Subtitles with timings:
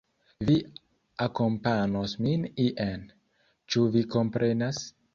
[0.45, 0.53] Vi
[1.25, 3.07] akompanos min ien.
[3.73, 4.87] Ĉu vi komprenas?